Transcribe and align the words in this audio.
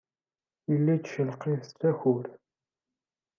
Yella 0.71 0.91
yettcelqif-d 0.95 1.71
takurt. 1.79 2.33